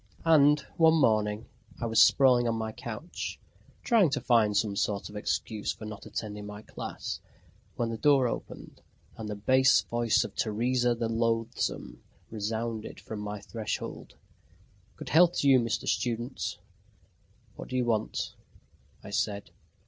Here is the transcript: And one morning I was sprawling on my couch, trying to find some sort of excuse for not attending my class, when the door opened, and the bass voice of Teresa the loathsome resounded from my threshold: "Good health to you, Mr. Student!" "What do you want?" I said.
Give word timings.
And 0.25 0.61
one 0.77 0.95
morning 0.99 1.45
I 1.79 1.85
was 1.85 2.01
sprawling 2.01 2.47
on 2.47 2.55
my 2.55 2.71
couch, 2.71 3.39
trying 3.83 4.09
to 4.09 4.19
find 4.19 4.57
some 4.57 4.75
sort 4.75 5.09
of 5.09 5.15
excuse 5.15 5.73
for 5.73 5.85
not 5.85 6.07
attending 6.07 6.47
my 6.47 6.63
class, 6.63 7.19
when 7.75 7.91
the 7.91 7.99
door 7.99 8.27
opened, 8.27 8.81
and 9.15 9.29
the 9.29 9.35
bass 9.35 9.81
voice 9.81 10.23
of 10.23 10.33
Teresa 10.33 10.95
the 10.95 11.07
loathsome 11.07 12.01
resounded 12.31 12.99
from 12.99 13.19
my 13.19 13.41
threshold: 13.41 14.15
"Good 14.95 15.09
health 15.09 15.33
to 15.41 15.47
you, 15.47 15.59
Mr. 15.59 15.87
Student!" 15.87 16.57
"What 17.55 17.67
do 17.67 17.75
you 17.75 17.85
want?" 17.85 18.33
I 19.03 19.11
said. 19.11 19.51